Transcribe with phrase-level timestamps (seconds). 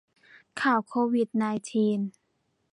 [0.61, 1.99] ข่าวโควิดไนน์ทีน